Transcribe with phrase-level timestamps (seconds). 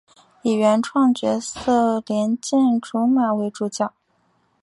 [0.41, 3.93] 以原创角色莲见琢马为主角。